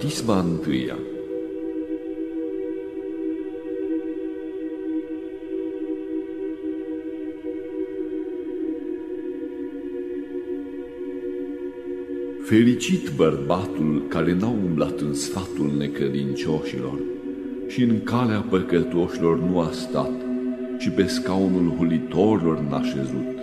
Catisma 0.00 0.38
întâia 0.38 0.96
Fericit 12.42 13.10
bărbatul 13.16 14.04
care 14.08 14.32
n-a 14.32 14.48
umblat 14.48 15.00
în 15.00 15.14
sfatul 15.14 15.72
necredincioșilor 15.78 16.98
și 17.68 17.82
în 17.82 18.02
calea 18.02 18.40
păcătoșilor 18.40 19.38
nu 19.38 19.60
a 19.60 19.70
stat 19.70 20.12
și 20.78 20.90
pe 20.90 21.06
scaunul 21.06 21.76
hulitorilor 21.76 22.60
n-a 22.60 22.82
șezut, 22.82 23.36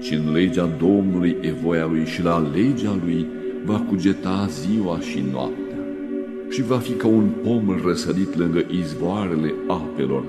ci 0.00 0.10
în 0.10 0.32
legea 0.32 0.66
Domnului 0.78 1.36
e 1.40 1.50
voia 1.50 1.86
lui 1.86 2.04
și 2.04 2.22
la 2.22 2.50
legea 2.54 2.98
lui 3.04 3.26
va 3.66 3.82
cugeta 3.88 4.46
ziua 4.50 5.00
și 5.00 5.24
noaptea 5.32 5.76
și 6.50 6.62
va 6.62 6.76
fi 6.76 6.92
ca 6.92 7.06
un 7.06 7.28
pom 7.42 7.80
răsărit 7.84 8.36
lângă 8.36 8.64
izvoarele 8.70 9.54
apelor, 9.68 10.24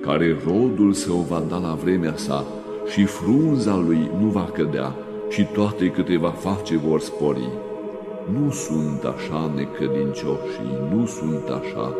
care 0.00 0.36
rodul 0.46 0.92
său 0.92 1.26
va 1.28 1.44
da 1.48 1.56
la 1.56 1.78
vremea 1.82 2.16
sa 2.16 2.44
și 2.92 3.04
frunza 3.04 3.76
lui 3.76 4.10
nu 4.20 4.26
va 4.26 4.50
cădea 4.52 4.94
și 5.28 5.46
toate 5.52 5.86
câte 5.86 6.16
va 6.16 6.28
face 6.28 6.76
vor 6.76 7.00
spori. 7.00 7.48
Nu 8.32 8.50
sunt 8.50 9.04
așa 9.04 9.52
necredincioșii, 9.56 10.78
nu 10.94 11.06
sunt 11.06 11.48
așa, 11.48 11.94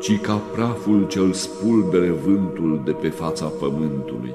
ci 0.00 0.20
ca 0.20 0.34
praful 0.34 1.06
cel 1.08 1.32
spulbere 1.32 2.14
vântul 2.24 2.80
de 2.84 2.90
pe 2.90 3.08
fața 3.08 3.44
pământului. 3.44 4.32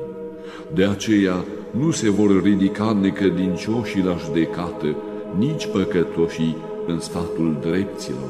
De 0.74 0.84
aceea 0.84 1.44
nu 1.80 1.92
se 1.92 2.10
vor 2.10 2.44
ridica 2.44 2.98
necredincioșii 3.02 4.04
la 4.04 4.16
judecată, 4.26 4.96
nici 5.38 5.68
păcătoșii 5.68 6.56
în 6.88 7.00
sfatul 7.00 7.58
drepților. 7.62 8.30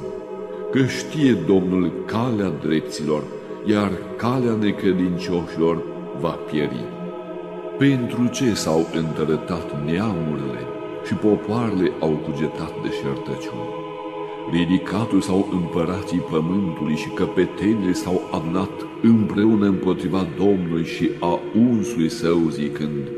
Că 0.72 0.86
știe 0.86 1.34
Domnul 1.34 1.92
calea 2.06 2.50
drepților, 2.50 3.24
iar 3.66 3.92
calea 4.18 4.56
necredincioșilor 4.56 5.84
va 6.20 6.30
pieri. 6.30 6.86
Pentru 7.78 8.28
ce 8.28 8.54
s-au 8.54 8.88
întărătat 8.94 9.86
neamurile 9.86 10.62
și 11.06 11.14
popoarele 11.14 11.92
au 12.00 12.10
cugetat 12.10 12.74
de 12.84 12.90
șertăciuni? 13.02 13.74
Ridicatul 14.52 15.22
sau 15.22 15.50
împărații 15.52 16.26
pământului 16.32 16.96
și 16.96 17.10
căpetenile 17.10 17.94
s-au 17.94 18.22
adunat 18.32 18.72
împreună 19.02 19.66
împotriva 19.66 20.28
Domnului 20.38 20.84
și 20.84 21.10
a 21.20 21.40
unsului 21.70 22.10
său 22.10 22.50
zicând, 22.50 23.12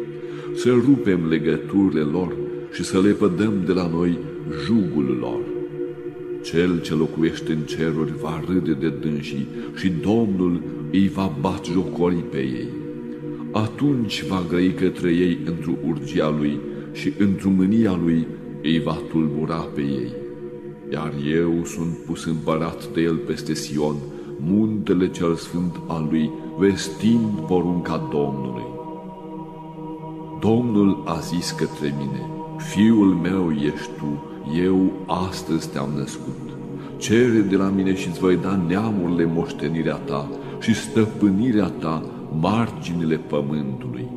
să 0.55 0.69
rupem 0.69 1.27
legăturile 1.29 2.01
lor 2.01 2.33
și 2.77 2.83
să 2.83 3.01
le 3.01 3.11
pădăm 3.11 3.53
de 3.65 3.71
la 3.71 3.87
noi 3.87 4.17
jugul 4.65 5.17
lor. 5.19 5.39
Cel 6.43 6.81
ce 6.81 6.93
locuiește 6.93 7.51
în 7.51 7.61
ceruri 7.61 8.13
va 8.21 8.43
râde 8.47 8.73
de 8.73 8.89
dânsii 8.89 9.47
și 9.75 9.89
Domnul 9.89 10.61
îi 10.91 11.07
va 11.07 11.35
bat 11.41 11.65
jocori 11.65 12.15
pe 12.15 12.37
ei 12.37 12.85
atunci 13.51 14.25
va 14.27 14.43
grăi 14.47 14.73
către 14.73 15.11
ei 15.11 15.37
într-o 15.45 15.71
urgia 15.87 16.29
lui 16.29 16.59
și 16.91 17.13
într-o 17.19 17.49
mânia 17.49 17.99
lui 18.03 18.27
îi 18.61 18.79
va 18.79 18.97
tulbura 19.09 19.55
pe 19.55 19.81
ei. 19.81 20.11
Iar 20.91 21.13
eu 21.31 21.63
sunt 21.63 21.97
pus 22.05 22.25
împărat 22.25 22.87
de 22.93 23.01
el 23.01 23.15
peste 23.15 23.53
Sion, 23.53 23.95
muntele 24.39 25.09
cel 25.09 25.35
sfânt 25.35 25.81
al 25.87 26.07
lui, 26.09 26.31
vestind 26.57 27.39
porunca 27.47 28.07
Domnului. 28.11 28.65
Domnul 30.39 31.03
a 31.05 31.19
zis 31.19 31.51
către 31.51 31.95
mine, 31.97 32.36
Fiul 32.57 33.07
meu 33.07 33.51
ești 33.51 33.89
tu, 33.97 34.23
eu 34.63 34.91
astăzi 35.05 35.69
te-am 35.69 35.89
născut. 35.97 36.57
Cere 36.97 37.39
de 37.39 37.55
la 37.55 37.67
mine 37.69 37.95
și 37.95 38.07
îți 38.07 38.19
voi 38.19 38.35
da 38.35 38.59
neamurile 38.67 39.25
moștenirea 39.25 39.95
ta 39.95 40.29
și 40.59 40.73
stăpânirea 40.73 41.67
ta 41.67 42.03
marginile 42.39 43.15
pământului. 43.15 44.07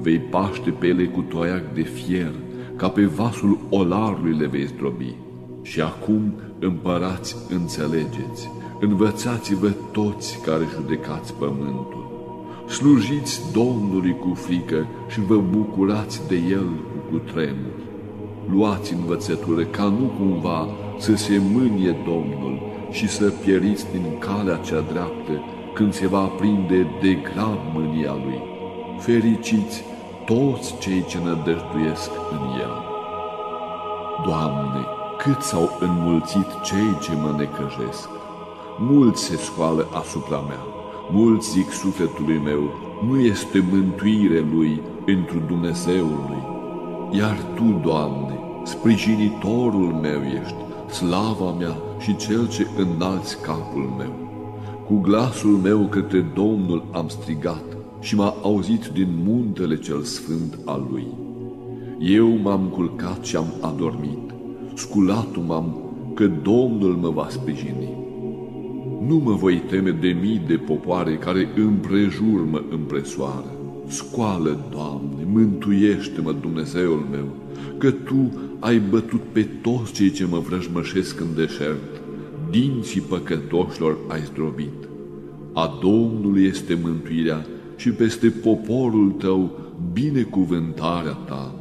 Vei 0.00 0.18
paște 0.18 0.70
pe 0.70 0.86
ele 0.86 1.04
cu 1.04 1.20
toiac 1.20 1.74
de 1.74 1.82
fier, 1.82 2.32
ca 2.76 2.88
pe 2.88 3.04
vasul 3.04 3.58
olarului 3.70 4.36
le 4.36 4.46
vei 4.46 4.66
zdrobi. 4.66 5.14
Și 5.62 5.80
acum, 5.80 6.32
împărați, 6.58 7.36
înțelegeți, 7.50 8.50
învățați-vă 8.80 9.68
toți 9.92 10.38
care 10.44 10.64
judecați 10.74 11.34
pământul. 11.34 12.10
Slujiți 12.68 13.52
Domnului 13.52 14.16
cu 14.18 14.34
frică 14.34 14.86
și 15.08 15.20
vă 15.20 15.36
bucurați 15.36 16.28
de 16.28 16.36
El 16.50 16.66
cu 17.10 17.16
tremur. 17.16 17.81
Luați 18.50 18.92
învățătură 18.92 19.62
ca 19.62 19.84
nu 19.84 20.10
cumva 20.18 20.68
să 20.98 21.16
se 21.16 21.40
mânie 21.52 21.96
Domnul 22.04 22.58
și 22.90 23.08
să 23.08 23.24
pieriți 23.24 23.86
din 23.92 24.04
calea 24.18 24.56
cea 24.56 24.80
dreaptă 24.80 25.32
când 25.74 25.92
se 25.92 26.06
va 26.06 26.18
aprinde 26.18 26.86
de 27.00 27.14
grav 27.14 27.58
mânia 27.74 28.12
lui. 28.12 28.40
Fericiți 28.98 29.84
toți 30.24 30.78
cei 30.78 31.04
ce 31.08 31.18
nădăjduiesc 31.18 32.10
în 32.30 32.60
el. 32.60 32.74
Doamne, 34.26 34.86
cât 35.18 35.40
s-au 35.40 35.76
înmulțit 35.80 36.60
cei 36.62 36.98
ce 37.00 37.10
mă 37.22 37.34
necăjesc! 37.38 38.08
Mulți 38.78 39.24
se 39.24 39.36
scoală 39.36 39.88
asupra 39.92 40.40
mea, 40.48 40.64
mulți 41.10 41.50
zic 41.50 41.70
sufletului 41.70 42.38
meu, 42.38 42.70
nu 43.06 43.20
este 43.20 43.64
mântuire 43.70 44.44
lui 44.54 44.80
întru 45.06 45.38
Dumnezeul 45.46 46.24
lui. 46.28 46.41
Iar 47.14 47.36
Tu, 47.54 47.80
Doamne, 47.82 48.38
sprijinitorul 48.64 49.92
meu 50.02 50.20
ești, 50.42 50.54
slava 50.90 51.52
mea 51.52 51.76
și 51.98 52.16
cel 52.16 52.48
ce 52.48 52.66
înalți 52.76 53.40
capul 53.40 53.94
meu. 53.98 54.12
Cu 54.86 54.94
glasul 54.94 55.50
meu 55.50 55.86
către 55.86 56.20
Domnul 56.34 56.84
am 56.92 57.08
strigat 57.08 57.64
și 58.00 58.14
m-a 58.14 58.34
auzit 58.42 58.86
din 58.86 59.08
muntele 59.24 59.78
cel 59.78 60.02
sfânt 60.02 60.58
al 60.64 60.86
lui. 60.90 61.06
Eu 61.98 62.28
m-am 62.42 62.68
culcat 62.68 63.24
și 63.24 63.36
am 63.36 63.52
adormit, 63.60 64.34
sculatul 64.74 65.42
m-am 65.42 65.76
că 66.14 66.26
Domnul 66.26 66.96
mă 67.00 67.10
va 67.10 67.26
sprijini. 67.30 67.96
Nu 69.06 69.16
mă 69.16 69.32
voi 69.32 69.56
teme 69.56 69.90
de 69.90 70.16
mii 70.20 70.42
de 70.46 70.54
popoare 70.54 71.16
care 71.16 71.48
împrejur 71.56 72.44
mă 72.50 72.62
împresoară. 72.70 73.61
Scoală, 73.86 74.66
Doamne, 74.70 75.26
mântuiește-mă, 75.32 76.32
Dumnezeul 76.40 77.06
meu, 77.10 77.36
că 77.78 77.90
Tu 77.90 78.32
ai 78.58 78.78
bătut 78.78 79.20
pe 79.32 79.42
toți 79.42 79.92
cei 79.92 80.10
ce 80.10 80.26
mă 80.26 80.38
vrăjmășesc 80.38 81.20
în 81.20 81.34
deșert 81.34 82.02
dinții 82.52 83.00
păcătoșilor 83.00 83.96
ai 84.08 84.20
zdrobit. 84.24 84.88
A 85.52 85.78
Domnului 85.82 86.44
este 86.44 86.78
mântuirea 86.82 87.46
și 87.76 87.90
peste 87.90 88.28
poporul 88.28 89.10
tău 89.10 89.58
binecuvântarea 89.92 91.12
ta. 91.12 91.54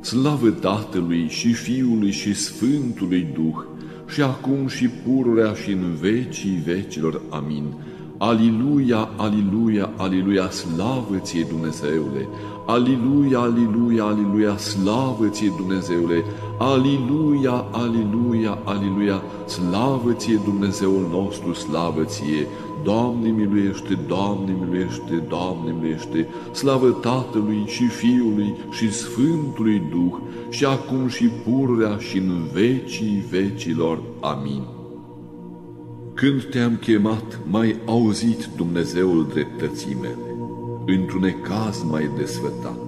Slavă 0.00 0.50
Tatălui 0.50 1.26
și 1.28 1.52
Fiului 1.52 2.10
și 2.10 2.34
Sfântului 2.34 3.26
Duh, 3.34 3.64
și 4.08 4.22
acum 4.22 4.66
și 4.66 4.88
pururea 4.88 5.52
și 5.52 5.70
în 5.70 5.94
vecii 6.00 6.62
vecilor. 6.64 7.22
Amin. 7.30 7.64
Aliluia, 8.18 9.08
aliluia, 9.16 9.90
aliluia, 9.96 10.50
slavă 10.50 11.16
ție 11.18 11.46
Dumnezeule! 11.50 12.28
Aliluia, 12.66 13.38
aliluia, 13.38 14.04
aliluia, 14.04 14.56
slavă 14.56 15.28
ție 15.28 15.52
Dumnezeule! 15.56 16.24
Aliluia, 16.58 17.64
aliluia, 17.70 18.58
aliluia, 18.64 19.22
slavă 19.46 20.12
ție 20.12 20.40
Dumnezeul 20.44 21.08
nostru, 21.10 21.52
slavă 21.52 22.04
ție! 22.04 22.46
Doamne 22.84 23.28
miluiește, 23.28 23.98
Doamne 24.06 24.56
miluiește, 24.60 25.14
Doamne 25.28 25.72
miluiește, 25.72 26.28
slavă 26.52 26.90
Tatălui 26.90 27.64
și 27.66 27.86
Fiului 27.86 28.54
și 28.70 28.92
Sfântului 28.92 29.82
Duh, 29.90 30.16
și 30.48 30.64
acum 30.64 31.08
și 31.08 31.24
pururea 31.24 31.96
și 31.98 32.18
în 32.18 32.48
vecii 32.52 33.24
vecilor. 33.30 34.02
Amin. 34.20 34.73
Când 36.24 36.44
te-am 36.44 36.76
chemat, 36.76 37.40
mai 37.50 37.76
auzit 37.86 38.48
Dumnezeul 38.56 39.26
dreptății 39.32 39.96
mele, 40.00 40.36
într-un 40.86 41.24
ecaz 41.24 41.82
mai 41.90 42.10
desfătat. 42.18 42.78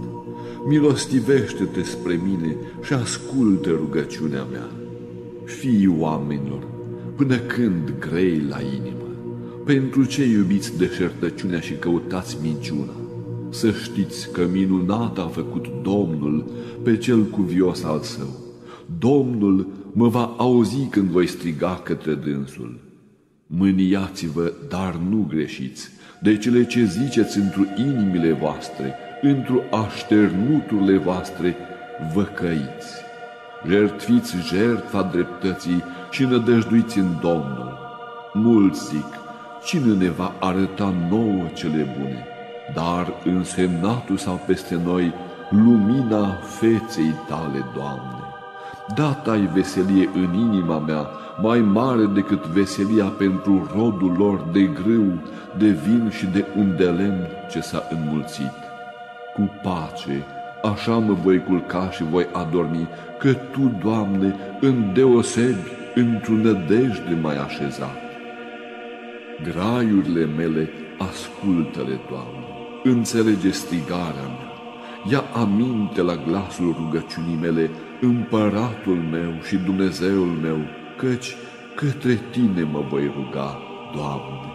Milostivește-te 0.69 1.83
spre 1.83 2.21
mine 2.25 2.57
și 2.83 2.93
ascultă 2.93 3.71
rugăciunea 3.71 4.43
mea. 4.43 4.71
Fii 5.45 5.95
oamenilor, 5.99 6.67
până 7.17 7.37
când 7.37 7.95
grei 7.99 8.45
la 8.49 8.61
inimă, 8.61 9.09
pentru 9.65 10.05
ce 10.05 10.25
iubiți 10.25 10.79
deșertăciunea 10.79 11.61
și 11.61 11.73
căutați 11.75 12.39
minciuna? 12.43 12.95
Să 13.51 13.71
știți 13.71 14.33
că 14.33 14.47
minunat 14.53 15.19
a 15.19 15.31
făcut 15.33 15.67
Domnul 15.83 16.45
pe 16.83 16.97
cel 16.97 17.23
cuvios 17.23 17.83
al 17.83 18.01
său. 18.01 18.41
Domnul 18.99 19.67
mă 19.93 20.09
va 20.09 20.35
auzi 20.37 20.87
când 20.91 21.09
voi 21.09 21.27
striga 21.27 21.81
către 21.85 22.15
dânsul. 22.15 22.86
Mâniați-vă, 23.47 24.53
dar 24.69 24.95
nu 24.95 25.27
greșiți, 25.29 25.91
de 26.19 26.37
cele 26.37 26.65
ce 26.65 26.85
ziceți 26.85 27.39
într 27.39 27.59
inimile 27.77 28.33
voastre, 28.33 28.95
într 29.23 29.53
așternuturile 29.71 30.97
voastre, 30.97 31.57
vă 32.15 32.23
căiți. 32.23 33.05
Jertfiți 33.69 34.37
jertfa 34.49 35.03
dreptății 35.03 35.83
și 36.11 36.25
nădăjduiți 36.25 36.99
în 36.99 37.19
Domnul. 37.21 37.79
Mulți 38.33 38.89
zic, 38.89 39.07
cine 39.65 39.95
ne 39.95 40.11
va 40.11 40.33
arăta 40.41 40.95
nouă 41.09 41.45
cele 41.55 41.97
bune? 41.99 42.25
Dar 42.75 43.13
însemnatul 43.25 44.17
sau 44.17 44.41
peste 44.47 44.81
noi 44.85 45.13
lumina 45.51 46.33
feței 46.35 47.15
tale, 47.29 47.65
Doamne. 47.75 48.26
Dat 48.95 49.29
ai 49.29 49.51
veselie 49.55 50.11
în 50.15 50.35
inima 50.35 50.79
mea, 50.79 51.07
mai 51.43 51.61
mare 51.61 52.05
decât 52.05 52.47
veselia 52.47 53.05
pentru 53.05 53.71
rodul 53.75 54.15
lor 54.19 54.49
de 54.53 54.63
grâu, 54.63 55.13
de 55.59 55.67
vin 55.67 56.11
și 56.11 56.27
de 56.27 56.45
un 56.57 56.77
de 56.77 56.85
lemn 56.85 57.27
ce 57.51 57.61
s-a 57.61 57.83
înmulțit. 57.91 58.53
Cu 59.35 59.51
pace, 59.63 60.25
așa 60.63 60.97
mă 60.97 61.13
voi 61.13 61.43
culca 61.43 61.91
și 61.91 62.03
voi 62.03 62.27
adormi, 62.33 62.89
că 63.19 63.33
Tu, 63.33 63.73
Doamne, 63.83 64.35
îndeosebi 64.61 65.71
într-o 65.95 66.33
nădejde 66.33 67.19
mai 67.23 67.37
așezat. 67.37 67.97
Graiurile 69.43 70.25
mele, 70.37 70.71
ascultă-le, 70.99 71.99
Doamne, 72.11 72.47
înțelege 72.85 73.51
strigarea 73.51 74.27
mea, 74.39 74.46
ia 75.11 75.25
aminte 75.35 76.03
la 76.03 76.17
glasul 76.17 76.75
rugăciunii 76.79 77.39
mele, 77.41 77.71
împăratul 78.01 78.97
meu 79.11 79.33
și 79.47 79.57
Dumnezeul 79.57 80.39
meu, 80.43 80.59
căci 80.97 81.35
către 81.75 82.21
Tine 82.31 82.63
mă 82.63 82.85
voi 82.91 83.13
ruga, 83.17 83.59
Doamne. 83.95 84.51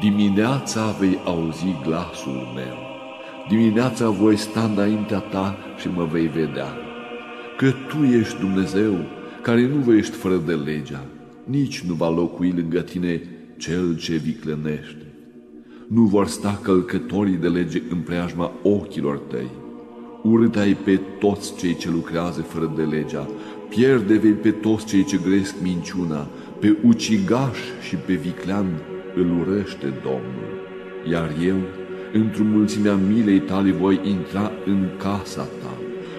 Dimineața 0.00 0.94
vei 0.98 1.18
auzi 1.24 1.76
glasul 1.82 2.52
meu, 2.54 2.78
dimineața 3.48 4.08
voi 4.08 4.36
sta 4.36 4.62
înaintea 4.62 5.18
Ta 5.18 5.56
și 5.78 5.88
mă 5.88 6.04
vei 6.04 6.26
vedea, 6.26 6.68
că 7.56 7.70
Tu 7.88 8.04
ești 8.04 8.38
Dumnezeu 8.38 8.94
care 9.42 9.66
nu 9.66 9.76
vă 9.76 9.92
ești 9.92 10.16
fără 10.16 10.36
de 10.36 10.52
legea, 10.52 11.04
nici 11.44 11.80
nu 11.80 11.94
va 11.94 12.08
locui 12.08 12.52
lângă 12.52 12.80
Tine 12.80 13.20
cel 13.56 13.96
ce 13.96 14.16
viclănește. 14.16 15.09
Nu 15.94 16.02
vor 16.02 16.26
sta 16.26 16.60
călcătorii 16.62 17.36
de 17.36 17.48
lege 17.48 17.82
în 17.90 17.98
preajma 17.98 18.52
ochilor 18.62 19.18
tăi. 19.18 19.50
Urât 20.22 20.56
ai 20.56 20.74
pe 20.74 21.00
toți 21.18 21.56
cei 21.56 21.76
ce 21.76 21.90
lucrează 21.90 22.42
fără 22.42 22.72
de 22.76 22.82
legea, 22.82 23.28
pierde 23.68 24.16
vei 24.16 24.32
pe 24.32 24.50
toți 24.50 24.86
cei 24.86 25.04
ce 25.04 25.20
gresc 25.28 25.54
minciuna, 25.62 26.28
pe 26.60 26.76
ucigaș 26.84 27.58
și 27.88 27.96
pe 27.96 28.14
viclean 28.14 28.66
îl 29.14 29.38
urăște 29.40 29.86
Domnul. 30.02 30.50
Iar 31.10 31.30
eu, 31.46 31.58
într-o 32.12 32.44
mulțimea 32.44 32.94
milei 32.94 33.40
tale, 33.40 33.70
voi 33.70 34.00
intra 34.04 34.50
în 34.66 34.88
casa 34.98 35.42
ta. 35.42 35.74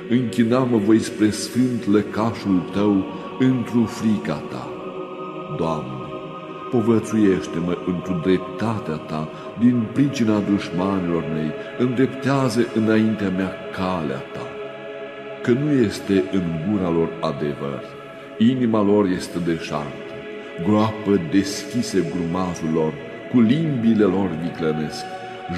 Închina-mă 0.09 0.77
voi 0.77 1.00
spre 1.00 1.29
sfânt 1.29 1.88
lăcașul 1.88 2.69
tău, 2.73 3.06
într-o 3.39 3.85
frica 3.85 4.35
ta. 4.35 4.68
Doamne, 5.57 6.00
povățuiește-mă 6.71 7.77
într-o 7.85 8.19
dreptatea 8.23 8.95
ta, 8.95 9.29
din 9.59 9.83
pricina 9.94 10.39
dușmanilor 10.39 11.23
mei, 11.33 11.51
îndreptează 11.77 12.62
înaintea 12.75 13.29
mea 13.29 13.51
calea 13.71 14.23
ta 14.33 14.45
că 15.41 15.51
nu 15.51 15.71
este 15.71 16.23
în 16.31 16.44
gura 16.69 16.89
lor 16.89 17.09
adevăr, 17.19 17.83
inima 18.38 18.81
lor 18.81 19.06
este 19.06 19.39
deșartă, 19.39 20.13
groapă 20.65 21.21
deschise 21.31 22.12
grumazul 22.13 22.69
lor, 22.73 22.94
cu 23.31 23.39
limbile 23.39 24.03
lor 24.03 24.29
viclănesc, 24.44 25.03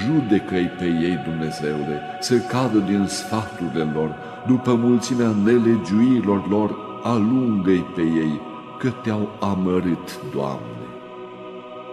judecă-i 0.04 0.70
pe 0.78 0.84
ei, 0.84 1.18
Dumnezeule, 1.24 2.00
să 2.20 2.36
cadă 2.36 2.78
din 2.78 3.06
sfaturile 3.06 3.90
lor, 3.94 4.14
după 4.46 4.74
mulțimea 4.74 5.34
nelegiuirilor 5.44 6.48
lor, 6.48 6.76
alungă-i 7.02 7.84
pe 7.94 8.00
ei, 8.00 8.40
că 8.78 8.88
te-au 9.02 9.28
amărât, 9.40 10.32
Doamne. 10.34 10.84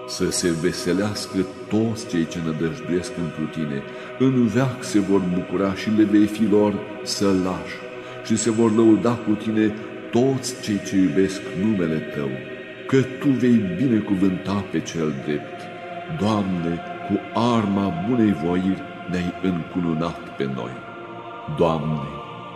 Să 0.08 0.32
se 0.32 0.52
veselească 0.62 1.38
toți 1.70 2.08
cei 2.08 2.28
ce 2.28 2.40
nădăjduiesc 2.46 3.12
întru 3.18 3.46
Tine, 3.52 3.84
în 4.20 4.48
veac 4.48 4.84
se 4.84 5.00
vor 5.00 5.22
bucura 5.34 5.74
și 5.74 5.90
le 5.90 6.04
vei 6.04 6.26
fi 6.26 6.46
lor 6.46 6.74
lași 7.44 7.76
și 8.26 8.36
se 8.38 8.52
vor 8.52 8.76
lăuda 8.76 9.12
cu 9.12 9.32
Tine 9.32 9.74
toți 10.12 10.62
cei 10.62 10.82
ce 10.88 10.96
iubesc 10.96 11.42
numele 11.62 12.00
Tău, 12.16 12.30
că 12.88 13.02
Tu 13.20 13.30
vei 13.30 13.62
binecuvânta 13.78 14.64
pe 14.72 14.80
cel 14.80 15.14
drept. 15.26 15.60
Doamne, 16.20 16.82
cu 17.08 17.40
arma 17.40 17.94
bunei 18.08 18.34
voiri 18.44 18.82
ne-ai 19.10 19.34
încununat 19.42 20.36
pe 20.38 20.50
noi. 20.56 20.72
Doamne, 21.58 22.08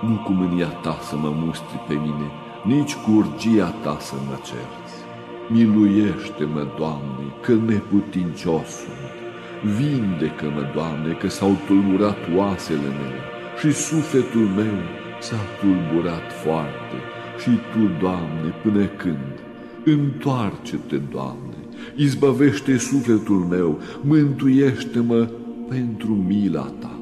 nu 0.01 0.15
cu 0.25 0.31
mânia 0.31 0.67
Ta 0.67 0.97
să 1.01 1.15
mă 1.15 1.29
mustri 1.35 1.83
pe 1.87 1.93
mine, 1.93 2.27
nici 2.63 2.95
cu 2.95 3.11
urgia 3.11 3.73
Ta 3.83 3.97
să 3.99 4.15
mă 4.27 4.37
cerți. 4.43 4.84
Miluiește-mă, 5.49 6.67
Doamne, 6.77 7.25
că 7.41 7.53
neputincios 7.53 8.67
sunt. 8.67 9.15
Vindecă-mă, 9.77 10.71
Doamne, 10.73 11.13
că 11.13 11.27
s-au 11.27 11.55
tulburat 11.67 12.17
oasele 12.35 12.89
mele 12.99 13.21
și 13.59 13.71
sufletul 13.71 14.41
meu 14.41 14.77
s-a 15.21 15.39
tulburat 15.61 16.31
foarte. 16.43 16.97
Și 17.41 17.49
Tu, 17.49 17.99
Doamne, 17.99 18.53
până 18.63 18.85
când? 18.85 19.33
Întoarce-te, 19.83 20.97
Doamne, 21.11 21.57
izbăvește 21.95 22.77
sufletul 22.77 23.39
meu, 23.49 23.79
mântuiește-mă 24.01 25.29
pentru 25.69 26.13
mila 26.27 26.71
Ta, 26.79 26.99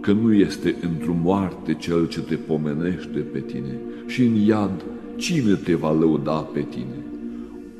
că 0.00 0.12
nu 0.12 0.34
este 0.34 0.76
într-o 0.80 1.16
moarte 1.22 1.74
cel 1.74 2.08
ce 2.08 2.20
te 2.20 2.34
pomenește 2.34 3.18
pe 3.32 3.40
Tine 3.40 3.78
și 4.06 4.22
în 4.22 4.34
iad 4.34 4.84
cine 5.16 5.54
te 5.54 5.74
va 5.74 5.92
lăuda 5.92 6.32
pe 6.32 6.60
Tine? 6.60 7.11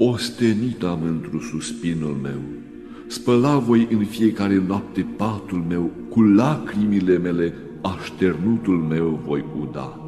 Ostenit 0.04 0.82
am 0.82 0.98
într 1.02 1.44
suspinul 1.50 2.16
meu, 2.22 2.40
spăla 3.06 3.58
voi 3.58 3.88
în 3.90 4.04
fiecare 4.04 4.62
noapte 4.66 5.06
patul 5.16 5.64
meu, 5.68 5.90
cu 6.08 6.22
lacrimile 6.22 7.18
mele 7.18 7.54
așternutul 7.80 8.76
meu 8.76 9.20
voi 9.26 9.44
uda. 9.60 10.00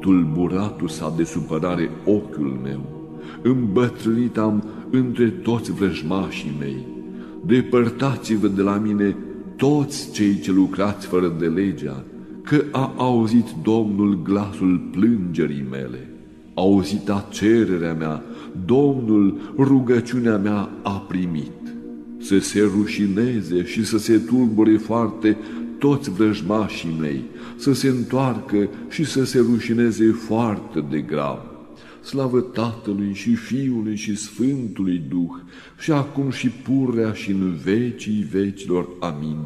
Tulburatul 0.00 0.88
s-a 0.88 1.14
de 1.16 1.24
supărare 1.24 1.90
ochiul 2.04 2.60
meu, 2.62 3.10
îmbătrânit 3.42 4.36
am 4.36 4.64
între 4.90 5.28
toți 5.28 5.72
vrăjmașii 5.72 6.56
mei. 6.58 6.86
Depărtați-vă 7.46 8.48
de 8.48 8.62
la 8.62 8.76
mine 8.76 9.16
toți 9.56 10.12
cei 10.12 10.40
ce 10.40 10.52
lucrați 10.52 11.06
fără 11.06 11.34
de 11.38 11.46
legea, 11.46 12.04
că 12.42 12.64
a 12.72 12.92
auzit 12.96 13.46
Domnul 13.62 14.22
glasul 14.22 14.88
plângerii 14.90 15.66
mele. 15.70 16.10
A 16.54 16.60
auzit 16.60 17.08
a 17.08 17.26
cererea 17.30 17.94
mea, 17.94 18.22
Domnul 18.64 19.54
rugăciunea 19.58 20.36
mea 20.36 20.70
a 20.82 21.04
primit. 21.08 21.50
Să 22.18 22.38
se 22.38 22.70
rușineze 22.76 23.64
și 23.64 23.84
să 23.84 23.98
se 23.98 24.18
tulbure 24.18 24.76
foarte 24.76 25.36
toți 25.78 26.10
vrăjmașii 26.10 26.96
mei, 27.00 27.24
să 27.56 27.72
se 27.72 27.88
întoarcă 27.88 28.68
și 28.88 29.04
să 29.04 29.24
se 29.24 29.38
rușineze 29.38 30.10
foarte 30.10 30.84
de 30.90 31.00
grav. 31.00 31.55
Slavă 32.06 32.40
Tatălui 32.40 33.12
și 33.14 33.34
Fiului 33.34 33.96
și 33.96 34.16
Sfântului 34.16 35.02
Duh, 35.08 35.34
și 35.78 35.92
acum 35.92 36.30
și 36.30 36.48
purrea 36.48 37.12
și 37.12 37.30
în 37.30 37.54
vecii 37.64 38.26
vecilor. 38.30 38.88
Amin. 39.00 39.38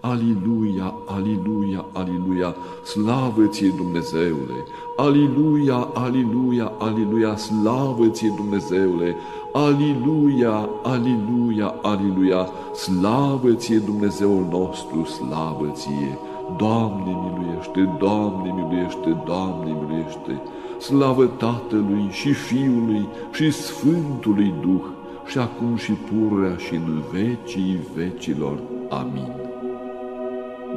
Aliluia, 0.00 0.94
aliluia, 1.06 1.84
aliluia, 1.92 2.56
slavă 2.84 3.46
ție 3.46 3.72
Dumnezeule! 3.76 4.58
Aliluia, 4.96 5.88
aliluia, 5.94 6.72
aliluia, 6.78 7.36
slavă 7.36 8.08
ție 8.08 8.32
Dumnezeule! 8.36 9.16
Aliluia, 9.52 10.68
aliluia, 10.82 11.74
aliluia, 11.82 12.48
slavă 12.74 13.52
ție 13.52 13.78
Dumnezeul 13.78 14.46
nostru, 14.50 15.04
slavă 15.04 15.70
ție! 15.72 16.18
Doamne 16.56 17.16
miluiește, 17.24 17.96
Doamne 17.98 18.52
miluiește, 18.56 19.22
Doamne 19.26 19.72
miluiește! 19.72 20.42
Slavă 20.80 21.24
Tatălui 21.26 22.08
și 22.10 22.32
Fiului 22.32 23.08
și 23.32 23.50
Sfântului 23.50 24.54
Duh, 24.60 24.84
și 25.26 25.38
acum 25.38 25.76
și 25.76 25.92
purrea 25.92 26.56
și 26.56 26.74
în 26.74 27.02
vecii 27.12 27.78
vecilor. 27.94 28.58
Amin. 28.88 29.32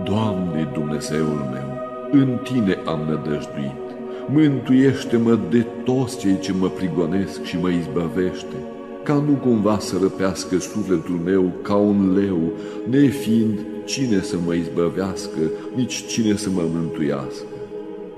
Doamne 0.04 0.70
Dumnezeul 0.74 1.50
meu, 1.52 1.70
în 2.12 2.38
Tine 2.44 2.78
am 2.86 3.00
nădăjduit, 3.00 3.82
mântuiește-mă 4.30 5.40
de 5.50 5.66
toți 5.84 6.18
cei 6.18 6.40
ce 6.40 6.54
mă 6.60 6.68
prigonesc 6.68 7.44
și 7.44 7.58
mă 7.58 7.70
izbăvește, 7.70 8.56
ca 9.04 9.14
nu 9.14 9.34
cumva 9.34 9.80
să 9.80 9.98
răpească 10.02 10.60
sufletul 10.60 11.20
meu 11.24 11.52
ca 11.62 11.76
un 11.76 12.14
leu, 12.14 12.40
nefiind 12.90 13.60
cine 13.86 14.22
să 14.22 14.36
mă 14.46 14.54
izbăvească, 14.54 15.40
nici 15.76 16.06
cine 16.06 16.36
să 16.36 16.50
mă 16.50 16.62
mântuiască. 16.74 17.46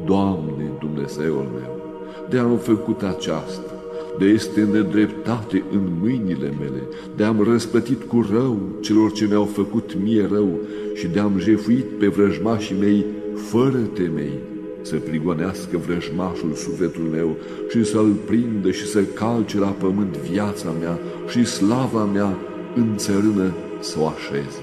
Doamne 0.05 0.71
Dumnezeul 0.79 1.47
meu, 1.59 1.81
de 2.29 2.37
am 2.37 2.57
făcut 2.57 3.01
aceasta, 3.01 3.71
de 4.19 4.25
este 4.25 4.67
nedreptate 4.71 5.63
în 5.71 5.81
mâinile 6.01 6.53
mele, 6.59 6.83
de 7.15 7.23
am 7.23 7.43
răspătit 7.43 8.03
cu 8.03 8.27
rău 8.31 8.59
celor 8.81 9.11
ce 9.11 9.25
mi-au 9.25 9.45
făcut 9.45 9.97
mie 10.03 10.27
rău 10.31 10.59
și 10.93 11.07
de 11.07 11.19
am 11.19 11.33
jefuit 11.37 11.85
pe 11.85 12.07
vrăjmașii 12.07 12.75
mei 12.79 13.05
fără 13.35 13.79
temei. 13.93 14.39
să 14.81 14.95
prigonească 14.95 15.77
vrăjmașul 15.77 16.53
sufletul 16.53 17.03
meu 17.03 17.37
și 17.69 17.83
să-l 17.83 18.11
prindă 18.25 18.71
și 18.71 18.85
să 18.85 19.03
calce 19.03 19.59
la 19.59 19.67
pământ 19.67 20.17
viața 20.17 20.73
mea 20.79 20.99
și 21.29 21.45
slava 21.45 22.03
mea 22.03 22.37
în 22.75 22.87
țărână 22.95 23.53
să 23.79 23.97
o 23.99 24.05
așeze. 24.05 24.61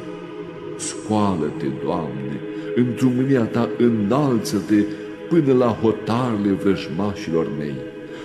Scoală-te, 0.76 1.66
Doamne, 1.84 2.40
într-o 2.76 3.08
mânia 3.16 3.44
ta 3.44 3.68
înalță-te 3.78 4.84
până 5.30 5.52
la 5.52 5.66
hotarele 5.66 6.52
vrăjmașilor 6.52 7.46
mei. 7.58 7.74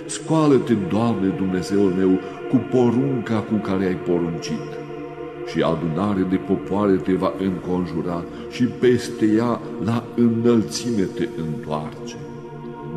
Scoală-te, 0.06 0.72
Doamne, 0.72 1.28
Dumnezeul 1.28 1.90
meu, 1.90 2.18
cu 2.50 2.56
porunca 2.70 3.38
cu 3.40 3.54
care 3.54 3.84
ai 3.84 3.96
poruncit. 3.96 4.68
Și 5.46 5.62
adunare 5.62 6.26
de 6.30 6.36
popoare 6.36 6.96
te 6.96 7.12
va 7.12 7.32
înconjura 7.38 8.24
și 8.50 8.64
peste 8.64 9.26
ea 9.36 9.60
la 9.84 10.04
înălțime 10.16 11.02
te 11.02 11.28
întoarce. 11.36 12.16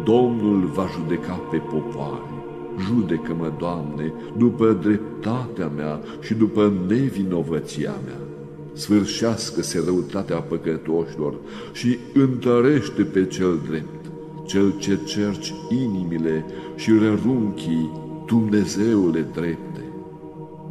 Domnul 0.04 0.70
va 0.74 0.88
judeca 0.94 1.34
pe 1.51 1.58
popoare. 1.58 2.30
Judecă-mă, 2.86 3.51
Doamne, 3.58 4.13
după 4.38 4.78
dreptatea 4.82 5.72
mea 5.75 6.00
și 6.22 6.34
după 6.34 6.74
nevinovăția 6.88 7.94
mea. 8.06 8.20
Sfârșească-se 8.74 9.84
răutatea 9.86 10.38
păcătoșilor 10.38 11.34
și 11.72 11.98
întărește 12.13 13.04
pe 13.04 13.25
cel 13.25 13.60
drept, 13.70 13.99
cel 14.50 14.74
ce 14.77 15.00
cerci 15.06 15.53
inimile 15.70 16.46
și 16.75 16.91
rărunchii, 16.91 17.91
Dumnezeule 18.25 19.25
drepte. 19.34 19.84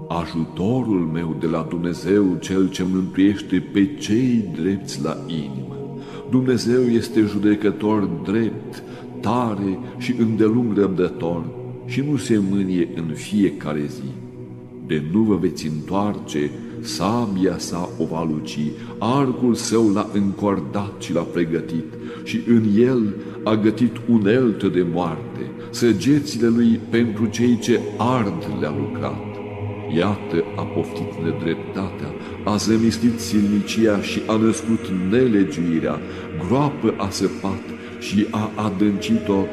Ajutorul 0.09 1.11
meu 1.13 1.37
de 1.41 1.47
la 1.47 1.67
Dumnezeu, 1.69 2.37
cel 2.41 2.71
ce 2.71 2.85
mântuiește 2.93 3.69
pe 3.73 3.95
cei 3.99 4.45
drepți 4.61 5.03
la 5.03 5.17
inimă. 5.27 5.77
Dumnezeu 6.31 6.83
este 6.83 7.21
judecător 7.21 8.05
drept, 8.05 8.83
tare 9.21 9.79
și 9.99 10.15
îndelung 10.19 10.77
răbdător 10.77 11.45
și 11.87 12.01
nu 12.01 12.17
se 12.17 12.41
mânie 12.51 12.89
în 12.95 13.15
fiecare 13.15 13.87
zi. 13.87 14.11
De 14.87 15.03
nu 15.13 15.21
vă 15.21 15.37
veți 15.37 15.67
întoarce, 15.67 16.51
sabia 16.81 17.59
sa 17.59 17.89
o 17.99 18.05
va 18.05 18.25
luci, 18.25 18.59
arcul 18.99 19.55
său 19.55 19.93
l-a 19.93 20.09
încordat 20.13 20.95
și 20.99 21.13
l-a 21.13 21.21
pregătit 21.21 21.93
și 22.23 22.41
în 22.47 22.63
el 22.79 23.15
a 23.45 23.55
gătit 23.55 23.93
uneltă 24.09 24.69
de 24.69 24.87
moarte, 24.93 25.51
săgețile 25.71 26.49
lui 26.49 26.81
pentru 26.91 27.27
cei 27.27 27.59
ce 27.59 27.81
ard 27.97 28.47
le-a 28.61 28.75
lucrat. 28.79 29.27
Iată 29.97 30.45
a 30.57 30.63
poftit 30.63 31.13
nedreptatea, 31.25 32.15
a 32.45 32.57
zămislit 32.57 33.21
silnicia 33.21 34.01
și 34.01 34.21
a 34.27 34.37
născut 34.37 34.89
nelegiuirea, 35.11 35.99
groapă 36.47 36.95
a 36.97 37.09
săpat 37.11 37.63
și 37.99 38.27
a 38.31 38.51
adâncit-o 38.55 39.45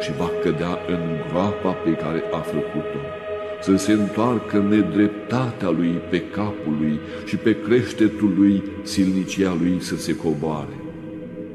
și 0.00 0.10
va 0.18 0.30
cădea 0.42 0.78
în 0.88 1.00
groapa 1.30 1.70
pe 1.72 1.90
care 1.90 2.22
a 2.32 2.38
făcut-o. 2.38 3.27
Să 3.62 3.76
se 3.76 3.92
întoarcă 3.92 4.66
nedreptatea 4.68 5.70
lui 5.70 6.00
pe 6.10 6.20
capul 6.20 6.76
lui 6.80 6.98
și 7.24 7.36
pe 7.36 7.56
creștetul 7.60 8.34
lui 8.38 8.62
silnicia 8.82 9.56
lui 9.60 9.76
să 9.80 9.96
se 9.96 10.16
coboare. 10.16 10.76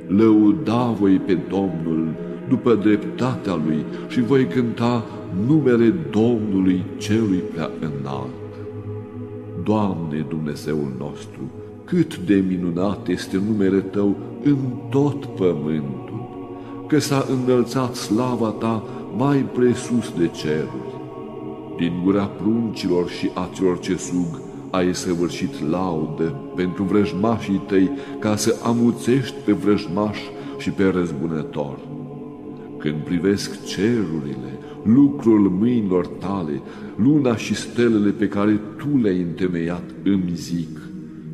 Lăuda 0.08 0.96
voi 1.00 1.16
pe 1.16 1.38
Domnul 1.50 2.08
după 2.50 2.76
dreptatea 2.76 3.62
lui 3.66 3.86
și 4.08 4.22
voi 4.22 4.48
cânta 4.48 5.06
numele 5.48 5.94
Domnului 6.12 6.84
celui 6.98 7.38
prea 7.38 7.70
înalt. 7.80 8.30
Doamne 9.64 10.26
Dumnezeul 10.30 10.92
nostru, 10.98 11.52
cât 11.86 12.18
de 12.18 12.44
minunat 12.48 13.08
este 13.08 13.42
numele 13.48 13.80
Tău 13.80 14.16
în 14.44 14.58
tot 14.90 15.26
pământul, 15.26 16.52
că 16.88 17.00
s-a 17.00 17.26
înălțat 17.44 17.96
slava 17.96 18.50
Ta 18.50 18.84
mai 19.18 19.38
presus 19.38 20.14
de 20.18 20.28
ceruri. 20.28 20.93
Din 21.78 22.02
gura 22.04 22.26
pruncilor 22.26 23.10
și 23.10 23.30
aților 23.34 23.80
ce 23.80 23.96
sug, 23.96 24.42
ai 24.72 24.96
săvârșit 24.96 25.70
laudă 25.70 26.42
pentru 26.56 26.84
vrăjmașii 26.84 27.62
tăi 27.68 27.92
ca 28.20 28.36
să 28.36 28.56
amuțești 28.64 29.36
pe 29.46 29.52
vrăjmaș 29.52 30.18
și 30.58 30.70
pe 30.70 30.84
răzbunător. 30.84 31.80
Când 32.78 32.96
privesc 32.96 33.66
cerurile, 33.66 34.60
lucrul 34.84 35.50
mâinilor 35.50 36.08
tale, 36.08 36.62
luna 36.96 37.36
și 37.36 37.56
stelele 37.56 38.10
pe 38.10 38.28
care 38.28 38.60
tu 38.78 38.98
le-ai 39.02 39.22
întemeiat, 39.22 39.84
îmi 40.04 40.32
zic, 40.34 40.80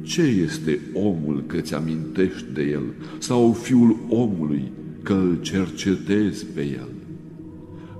ce 0.01 0.21
este 0.21 0.79
omul 0.93 1.43
că 1.47 1.57
ți 1.57 1.75
amintești 1.75 2.53
de 2.53 2.61
el, 2.61 2.83
sau 3.17 3.51
fiul 3.51 3.95
omului 4.09 4.71
că 5.03 5.13
îl 5.13 5.37
cercetezi 5.41 6.45
pe 6.45 6.61
el? 6.61 6.89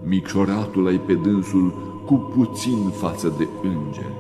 Micșoratul 0.08 0.88
ai 0.88 1.02
pe 1.08 1.14
dânsul 1.14 1.99
cu 2.10 2.16
puțin 2.16 2.90
față 2.92 3.34
de 3.38 3.48
îngeri, 3.64 4.14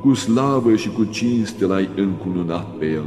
cu 0.00 0.14
slavă 0.14 0.76
și 0.76 0.90
cu 0.90 1.04
cinste 1.04 1.66
l-ai 1.66 1.88
încununat 1.96 2.76
pe 2.76 2.86
el, 2.86 3.04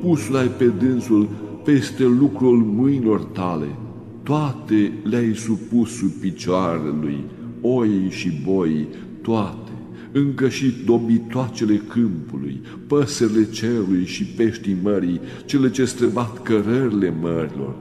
pus 0.00 0.28
l-ai 0.28 0.46
pe 0.46 0.64
dânsul 0.64 1.28
peste 1.64 2.04
lucrul 2.04 2.56
mâinilor 2.58 3.22
tale, 3.22 3.76
toate 4.22 4.92
le-ai 5.02 5.34
supus 5.34 5.90
sub 5.96 6.10
picioarele 6.10 6.94
lui, 7.00 7.24
oi 7.60 8.08
și 8.10 8.32
boi, 8.44 8.86
toate, 9.22 9.72
încă 10.12 10.48
și 10.48 10.74
dobitoacele 10.84 11.76
câmpului, 11.76 12.60
păsările 12.86 13.50
cerului 13.50 14.04
și 14.04 14.24
peștii 14.24 14.76
mării, 14.82 15.20
cele 15.44 15.70
ce 15.70 15.84
străbat 15.84 16.42
cărările 16.42 17.14
mărilor. 17.20 17.74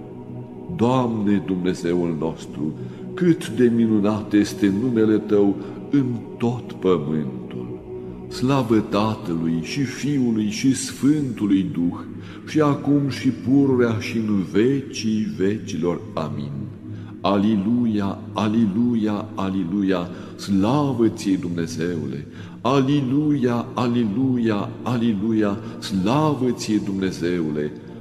Doamne 0.76 1.44
Dumnezeul 1.46 2.16
nostru, 2.20 2.74
cât 3.14 3.50
de 3.50 3.72
minunat 3.76 4.34
este 4.34 4.74
numele 4.82 5.18
Tău 5.18 5.56
în 5.90 6.06
tot 6.38 6.72
pământul. 6.72 7.80
Slavă 8.28 8.80
Tatălui 8.80 9.60
și 9.62 9.84
Fiului 9.84 10.50
și 10.50 10.76
Sfântului 10.76 11.66
Duh, 11.74 12.00
și 12.48 12.62
acum 12.62 13.10
și 13.10 13.28
pururea 13.30 13.98
și 14.00 14.18
în 14.18 14.44
vecii 14.52 15.28
vecilor. 15.38 16.02
Amin. 16.14 16.52
Aliluia, 17.22 18.18
aliluia, 18.34 19.26
aliluia, 19.36 20.10
slavă 20.36 21.08
ție 21.08 21.36
Dumnezeule! 21.36 22.28
Aliluia, 22.62 23.66
aliluia, 23.74 24.70
aliluia, 24.84 25.58
slavă 25.80 26.52
ție 26.52 26.82
Dumnezeule! 26.86 27.72